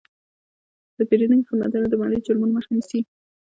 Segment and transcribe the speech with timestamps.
[0.97, 2.99] د پیرودونکو خدمتونه د مالي جرمونو مخه نیسي.